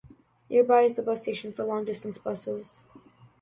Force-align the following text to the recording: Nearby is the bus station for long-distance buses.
Nearby 0.49 0.81
is 0.81 0.95
the 0.95 1.03
bus 1.03 1.21
station 1.21 1.53
for 1.53 1.63
long-distance 1.63 2.17
buses. 2.17 2.77